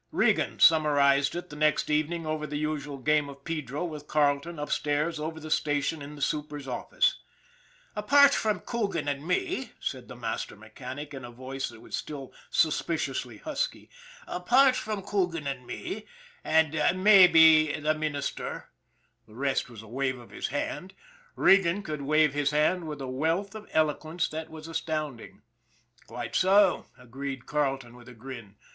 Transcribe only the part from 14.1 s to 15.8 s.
apart from Coogan and